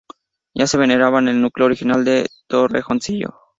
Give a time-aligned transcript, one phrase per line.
[0.55, 3.37] Ya se veneraba en el núcleo original de Torrejoncillo.